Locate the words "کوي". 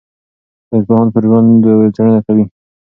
2.27-2.45